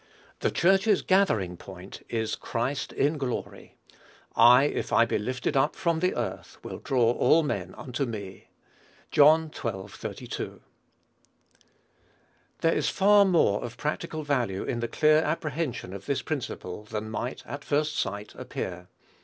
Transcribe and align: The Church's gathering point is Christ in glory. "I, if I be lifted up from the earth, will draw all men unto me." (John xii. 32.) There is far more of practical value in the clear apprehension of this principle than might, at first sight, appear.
The 0.39 0.49
Church's 0.49 1.03
gathering 1.03 1.57
point 1.57 2.01
is 2.09 2.35
Christ 2.35 2.91
in 2.91 3.19
glory. 3.19 3.75
"I, 4.35 4.63
if 4.63 4.91
I 4.91 5.05
be 5.05 5.19
lifted 5.19 5.55
up 5.55 5.75
from 5.75 5.99
the 5.99 6.15
earth, 6.15 6.57
will 6.63 6.79
draw 6.79 7.11
all 7.11 7.43
men 7.43 7.75
unto 7.75 8.05
me." 8.07 8.47
(John 9.11 9.51
xii. 9.51 9.85
32.) 9.95 10.61
There 12.61 12.73
is 12.73 12.89
far 12.89 13.25
more 13.25 13.63
of 13.63 13.77
practical 13.77 14.23
value 14.23 14.63
in 14.63 14.79
the 14.79 14.87
clear 14.87 15.19
apprehension 15.19 15.93
of 15.93 16.07
this 16.07 16.23
principle 16.23 16.83
than 16.83 17.11
might, 17.11 17.45
at 17.45 17.63
first 17.63 17.95
sight, 17.95 18.33
appear. 18.33 18.87